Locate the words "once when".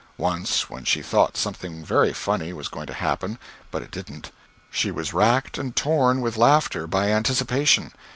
0.17-0.83